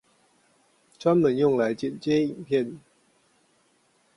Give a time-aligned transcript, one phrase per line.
[0.97, 2.79] 專門用來剪接影片